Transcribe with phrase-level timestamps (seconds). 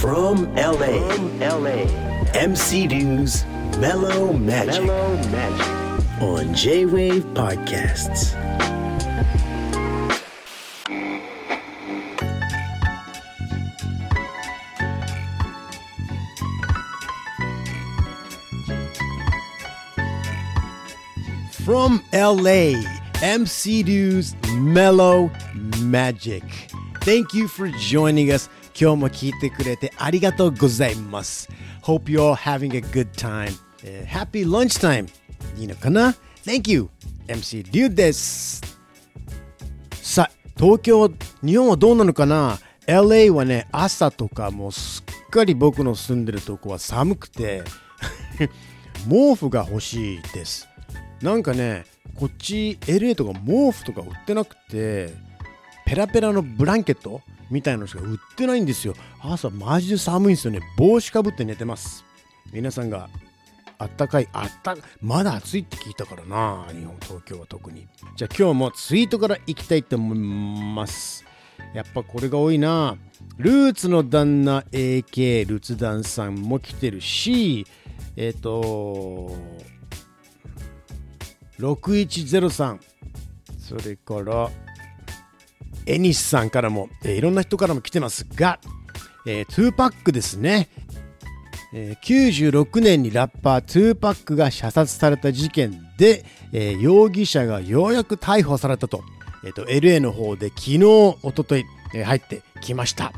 [0.00, 1.84] From LA, From LA,
[2.32, 3.44] MC Dew's
[3.76, 6.22] Mellow Magic, Mellow Magic.
[6.22, 8.32] on J Wave Podcasts.
[21.50, 22.80] From LA,
[23.22, 25.30] MC Dew's Mellow
[25.82, 26.44] Magic.
[27.06, 28.50] Thank you for joining us.
[28.74, 31.48] 今日も聞いてくれてありがとうございます。
[31.84, 33.46] Hope you're having a good time.
[33.84, 35.08] Uh, happy lunchtime.
[35.56, 36.88] いいのかな ?Thank you.
[37.28, 38.60] MC Dew です。
[40.02, 41.08] さあ、東京、
[41.44, 47.62] 日本はどうなのかな ?LA はね、朝とかもうすっかり僕の住んでるとこは寒くて
[49.08, 50.68] 毛布が欲しいです。
[51.22, 51.84] なんかね、
[52.16, 55.14] こっち LA とか毛布とか売ってなくて、
[55.86, 58.94] ペラペラのブランケットみたいなのしか売ってないんですよ。
[59.20, 60.60] 朝マジで寒いんですよね。
[60.76, 62.04] 帽子かぶって寝てます。
[62.52, 63.08] 皆さんが
[63.78, 67.86] あったかい、あったまだ暑いって聞いたからな、日本、東京は特に。
[68.16, 71.24] じゃあ今日もツイートから行きたいと思います。
[71.72, 72.96] やっぱこれが多いな。
[73.38, 77.64] ルーツの旦那 AK ルツダンさんも来てるし、
[78.16, 79.30] えっ、と、
[81.60, 82.78] 6103
[83.58, 84.50] それから
[85.86, 88.58] エニスさんからも、えーいろんな人からも来てますが、
[89.26, 90.68] えー、2パックですね、
[91.72, 99.02] えー96年にラッパー2パックが射殺された事件で、えー容疑者がようやく逮捕されたと,、
[99.44, 103.12] えーと LA の方で昨日一昨日、えー入ってきました、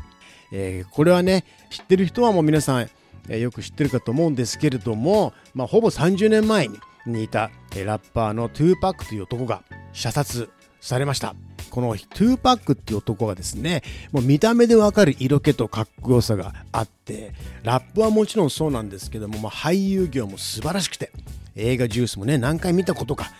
[0.51, 2.89] えーこれはね知ってる人はもう皆さん、
[3.29, 10.49] えーよく知ってるかと思うんですけれども、まあ、ほぼ30年前ににいた、えーラッパーの2パックという男が射殺
[10.81, 11.33] されました。
[11.79, 17.31] この2パックっていう男がですねもう見た目でわかる色気とかっこよさがあって
[17.63, 21.09] ラップはもちろんそうなんですけども、まあ、俳優業も素晴らしくて
[21.55, 23.31] 映画ジュースもね何回見たことか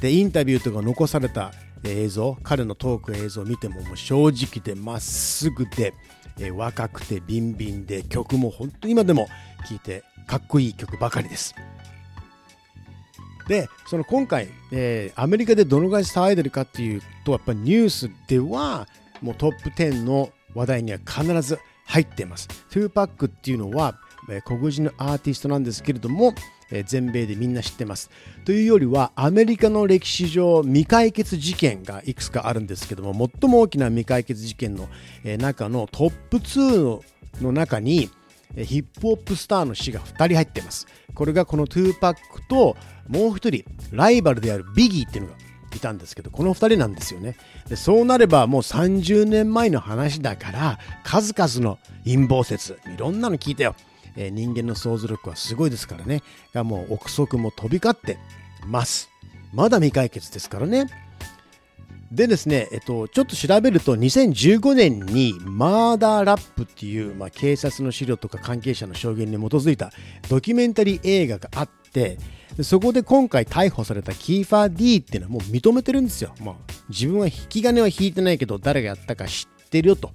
[0.00, 1.52] でインタビューとか残された
[1.84, 5.94] 映像彼のトーク映像を見てももう正直でまっすぐで、
[6.40, 9.28] え若くてビンビンで曲も本当に今でも
[9.68, 11.54] 聴いてかっこいい曲ばかりです。
[13.48, 18.86] でその今回、えーアメリカでどのぐらい騒いでるかっていうとやっぱニュースでは
[19.22, 22.48] もうトップ10の話題には必ず入っています。
[22.70, 23.98] 2パックっていうのは、
[24.28, 26.34] えー黒人のアーティストなんですけれども、
[26.70, 28.10] えー全米でみんな知ってます。
[28.44, 34.88] というよりはアメリカの歴史上未解決事件がいくつかあるんですけども最も大きな未解決事件の、
[35.24, 37.00] えー中のトップ2
[37.42, 38.10] の中に
[38.54, 40.86] ヒップホップスターの死が2人入っています。
[41.14, 42.76] これがこの2パックと
[43.08, 45.36] もう1人ライバルであるビギーっていうのが
[45.74, 47.36] いたんですけどこの2人なんですよね。
[47.68, 53.74] でそうなればもう30年前の話だから数々の陰謀説いろんなの聞いたよ、
[54.16, 56.22] えー人間の想像力はすごいですからね。
[56.54, 58.18] がもう憶測も飛び交って
[58.66, 59.10] ます。
[59.52, 60.86] まだ未解決ですからね。
[62.12, 69.90] でですね、えっと、ちょっと調べると2015年にマーダーラップっていう、まあ、警察の資料とか関係者の証言に基づいた
[70.28, 72.18] ドキュメンタリー映画があって
[72.62, 76.34] そこで今回逮捕されたキーファー D っていうのはもう認めてるんですよ。
[76.40, 76.54] まあ、
[76.88, 80.12] 自分は引き金は引いてないけど誰がやったか知ってるよと。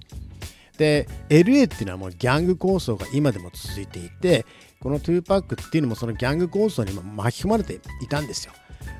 [0.78, 4.46] で LA っていうのはもうギャング構想が今でも続いていて
[4.80, 8.52] この2パックっていうのもそのギャング構想に巻き込まれていたんですよ。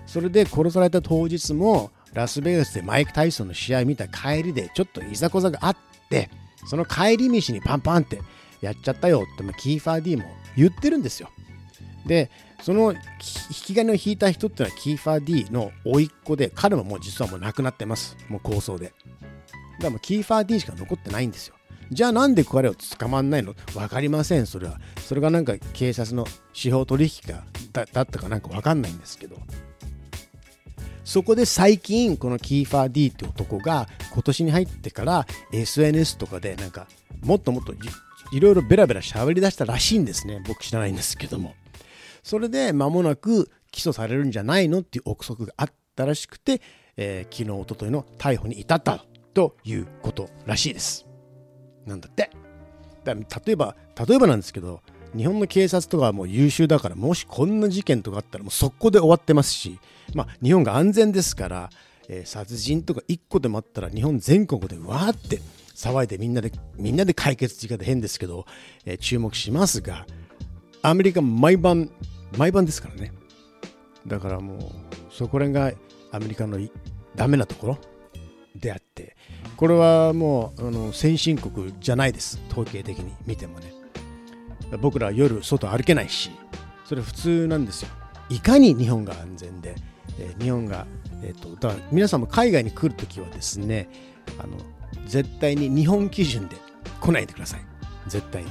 [0.07, 5.77] それで殺された当日もラスベガスでマイク・タイソンの試合見た帰りでちょっといざこざがあっ
[6.11, 6.31] て
[6.67, 8.21] その帰り道にパンパンって
[8.61, 10.25] やっちゃったよって、キーファー D も
[10.57, 11.31] 言ってるんですよ。
[12.07, 12.31] で
[12.63, 12.99] その引
[13.51, 18.17] き金を引いた人っていうのはキーファー D の甥っ子で彼ももう実はもう亡くなってます。
[18.29, 18.87] もう構想で。
[18.87, 18.97] だか
[19.85, 21.57] らもうキーファー D しか残ってないんですよ。
[21.91, 23.55] じゃあなんで彼を捕まんないの？
[23.75, 24.47] 分かりません。
[24.47, 29.37] それはそれがなんか警察の司法取引かだだったかなんか分かんないんですけど。
[31.05, 36.87] そこで最近このキーファー D って男が今年に入ってから SNS とかでなんか
[37.23, 37.75] もっともっと
[38.33, 40.43] いろいろベラベラ喋り出したらしいんですね。
[40.47, 41.55] 僕知らないんですけども。
[42.23, 46.61] それで間もなく起訴されるんじゃないのっていう憶測があったらしくて、
[46.97, 49.05] えー昨日一昨日の逮捕に至った
[49.35, 51.07] ということらしいです。
[51.85, 52.31] なんだって。
[53.05, 53.75] 例えば
[54.09, 54.81] 例えばなんですけど
[55.17, 59.79] 日本の警察とかはもう優秀だからもしこんな事件とかあったらもう速攻で終わってますし、
[60.15, 61.71] まあ、日本が安全ですから、
[62.09, 65.41] えー殺人とか1個でもあったら日本全国でわーって
[65.75, 68.47] 騒いでみんなでみんなで解決って言い方変ですけど、
[68.85, 70.07] えー注目しますが
[70.83, 71.91] アメリカ毎晩
[72.37, 73.13] 毎晩ですからね。
[74.07, 74.61] だからもう
[75.11, 75.79] そこら辺が
[76.11, 76.71] アメリカのい
[77.15, 77.79] ダメなところ？
[78.57, 79.17] であって
[79.57, 82.41] これはもうあの先進国じゃないです。
[82.51, 83.73] 統計的に見てもね。
[84.79, 86.31] 僕らは夜外歩けないし
[86.85, 87.89] それ普通なんですよ。
[88.29, 89.75] いかに日本が安全で、
[90.19, 90.87] えー、日本が、
[91.23, 93.89] えーと、だから皆さんも海外に来るときはですね
[94.39, 94.57] あの
[95.07, 96.57] 絶対に日本基準で
[97.01, 97.61] 来ないでください。
[98.09, 98.51] 絶対に。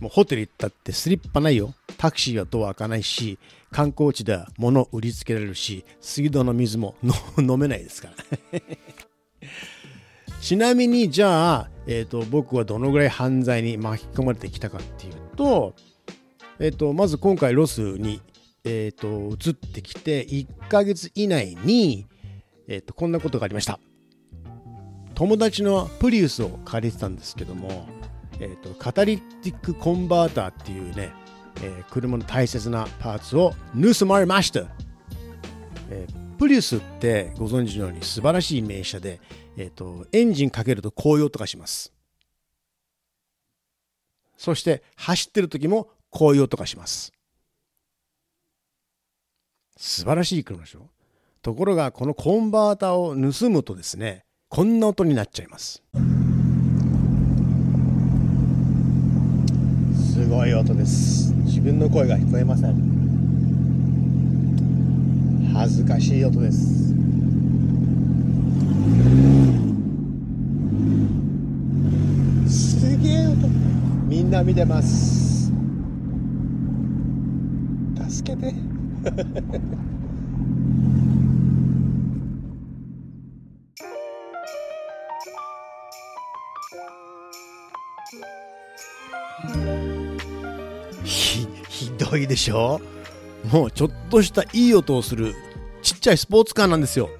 [0.00, 1.74] もうホテル行ったってスリッパないよ。
[1.98, 3.38] タクシーはドア開かないし
[3.70, 6.94] 観光地では物売りつけられるし水道の水も
[7.38, 8.60] 飲めないですから。
[10.40, 15.74] ちなみにじゃあ、えーと、僕はどのぐらい犯罪に巻き込まれてきたかっていうと,、
[16.58, 18.20] えーと、まず今回ロスに、
[18.64, 22.06] えーと、移ってきて1ヶ月以内に、
[22.68, 23.78] えー、とこんなことがありました。
[25.14, 27.86] 友達のプリウスを借りてたんですけども、
[28.38, 31.12] えー、とカタリティックコンバーターっていうね、
[31.62, 33.52] えー、車の大切なパーツを
[33.98, 34.60] 盗まれました、
[35.90, 39.20] えー、プリウスってご存知のように素晴らしい名車で
[39.60, 41.92] えーと、エンジンかけるとこういう音がします。
[44.38, 47.12] そして走ってる時もこういう音がします。
[49.76, 50.88] 素晴らしい車でしょ？
[51.42, 55.82] ところがこのコンバーターを盗むとですねこんな音になっちゃいます。
[60.14, 61.34] すごい音です。
[61.44, 62.98] 自分の声が聞こえません。
[65.52, 66.80] 恥ずかしい音です
[74.08, 75.50] みんな見てます。
[78.08, 78.54] 助けて。
[91.04, 92.80] ひひどいでしょ？
[93.50, 95.34] もうちょっとしたいい音をする
[95.82, 97.10] ちっちゃいスポーツカーなんですよ。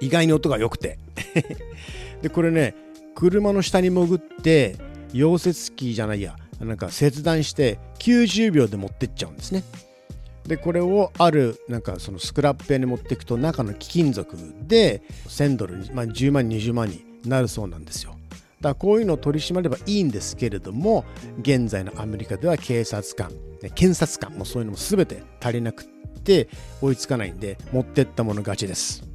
[0.00, 0.98] 意外に音が良くて。
[2.22, 2.74] でこれね
[3.14, 4.76] 車の下に潜って
[5.12, 6.36] 溶接機じゃないや。
[6.60, 9.64] なんか切断して90秒で持ってっちゃうんですね。
[10.46, 18.12] でこれをあるなんかそのスクラップ屋に持っていくと中の貴金属で1000ドル、まあ、10万20万になるそうなんですよ。
[18.12, 21.04] だからこういうのを取り締まればいいんですけれども
[21.40, 23.30] 現在のアメリカでは警察官
[23.74, 25.86] 検察官もそういうのも全て足りなくっ
[26.22, 26.48] て
[26.82, 29.09] 追いつかないんで持ってったもの勝ちです。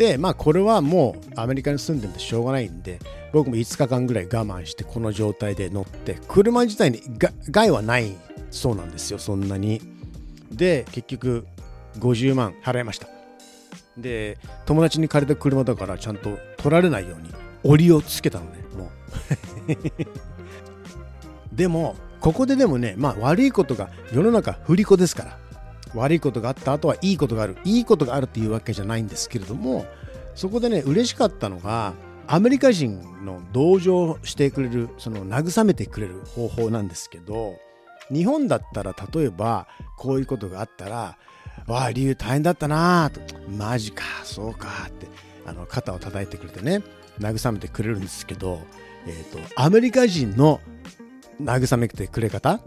[0.00, 2.98] でまあこれはもうアメリカに住んでるんでしょうがないんで
[3.34, 7.02] 僕も5日間ぐらい我慢してこの状態で乗って車自体に
[7.50, 8.16] 害はない
[8.50, 9.82] そうなんですよそんなに。
[10.50, 11.46] で結局
[11.98, 13.08] 50万払いました。
[13.98, 17.28] で友達に借りた車だからちゃんと取られないように
[17.62, 18.90] 檻をつけたのねも
[19.68, 19.76] う。
[21.54, 25.39] でもここででもねまあ悪いことが世の中振り子ですから。
[25.94, 27.56] 悪いことがあった後はいいことがある。
[27.64, 29.86] いいことがあるっていうわけじゃないんですけれども
[30.34, 31.94] そこでね嬉しかったのが
[32.26, 37.56] アメリカ人の同情してくれるその慰めてくれる方法なんですけど
[38.12, 39.66] 日本だったら例えば
[39.96, 41.18] こういうことがあったら
[41.66, 43.20] 「わあ理由大変だったな」と
[43.50, 45.08] 「マジかそうか」って
[45.44, 46.82] あの肩を叩いてくれてね
[47.18, 48.60] 慰めてくれるんですけど、
[49.06, 50.60] えーと、アメリカ人の
[51.42, 52.60] 慰めてくれ方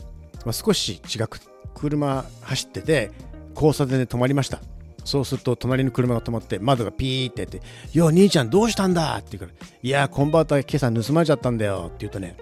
[0.45, 1.39] は少し違く
[1.73, 3.11] 車走ってて
[3.55, 4.59] 交差点で止まりました。
[5.05, 7.61] そうすると隣の車が止まって窓がピーってやって
[7.91, 12.37] 「よ兄ちゃんどうしたんだ?」って言うから「いやコンバーター今朝盗まれちゃったんだよ」って言うとね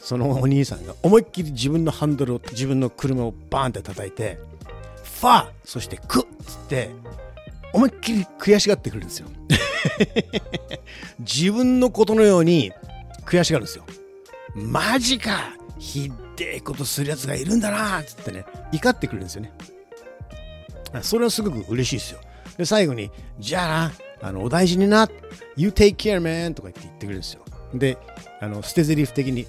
[0.00, 4.38] そのお兄さんが思いっきり自分のハンドルを自分の車をバーンって叩いて
[5.20, 5.46] 「ファー！
[5.62, 6.88] そしてクッ」っつって
[7.74, 9.28] 思いっきり悔しがってくるんですよ。
[11.20, 12.72] 自分のことのように
[13.26, 13.84] 悔しがるんですよ
[14.54, 19.52] マジかひでえことするやつがいるんだなっつってね怒ってくるんですよね。
[21.02, 22.20] それはすごく嬉しいですよ。
[22.56, 25.08] で最後にじゃあなあのお大事にな
[25.56, 27.42] You take care man とか言って言ってくれるんですよ。
[27.74, 27.98] で
[28.40, 29.46] あの捨て台詞的に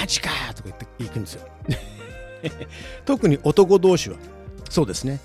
[0.00, 1.48] マジかとか言って行くんですよ。
[3.04, 4.16] 特に男同士は
[4.70, 5.20] そうですね。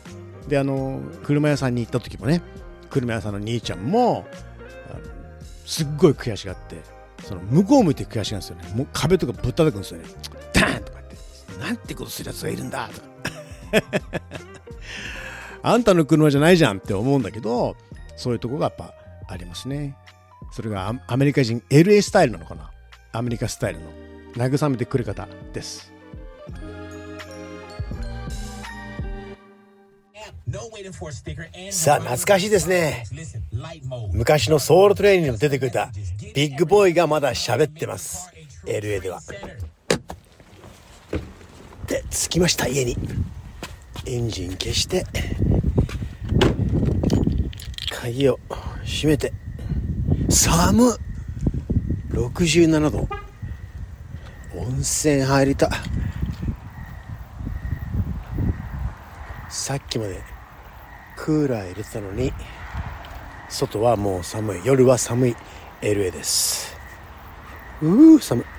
[0.47, 2.41] であの車屋さんに行った時もね
[2.89, 4.25] 車屋さんの兄ちゃんも
[5.65, 6.77] すっごい悔しがって
[7.23, 8.63] その向こう向いて悔しがるんですよね。
[8.75, 10.05] もう壁とかぶったたくんですよね。
[10.53, 10.83] ダーン
[11.69, 12.89] なんてことするやつがいるんだ。
[12.89, 12.99] と
[13.79, 14.21] か
[15.61, 17.75] あんたの車じゃないじゃんって思うんだけど
[18.15, 18.93] そういうとこがやっぱ
[19.27, 19.95] ありますね。
[20.51, 22.71] それがアメリカ人 LA スタイルなのかな？
[23.11, 23.85] アメリカスタイルの。
[24.35, 25.91] 慰めてくる方です。
[31.71, 33.03] さあ懐かしいですね。
[34.13, 35.91] 昔のソウルトレインにも出てくれた
[36.33, 38.31] ビッグボーイがまだ喋ってます。
[38.65, 39.19] LA では。
[39.21, 39.68] で
[42.19, 42.97] 着きました家に。
[44.05, 45.05] エンジン消して
[47.91, 48.39] 鍵を
[48.83, 49.31] 閉めて。
[50.29, 50.97] 寒っ。
[52.09, 53.07] 67度。
[54.53, 55.69] 温泉入りた。
[59.47, 60.21] さっきまで
[61.15, 62.33] クーラー入れてたのに
[63.47, 64.61] 外はもう寒い。
[64.65, 65.35] 夜は寒い。
[65.81, 66.75] LA です。
[67.81, 68.58] うー寒い。